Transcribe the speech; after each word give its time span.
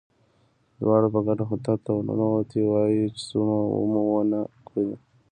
دواړه 0.81 1.07
په 1.13 1.19
ګډه 1.27 1.43
هوټل 1.49 1.77
ته 1.85 1.91
ورننوتي 1.93 2.59
وای، 2.65 2.97
چې 3.15 3.21
څوک 3.29 3.47
مو 3.91 4.01
ونه 4.13 4.39
ګوري. 4.67 4.95